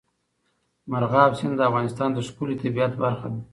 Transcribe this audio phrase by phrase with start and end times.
[0.89, 3.41] مورغاب سیند د افغانستان د ښکلي طبیعت برخه ده.